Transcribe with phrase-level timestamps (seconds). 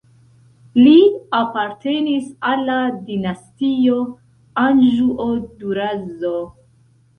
[0.85, 0.93] Li
[1.39, 2.79] apartenis al la
[3.11, 4.01] dinastio
[4.65, 6.37] Anĵuo-Durazzo.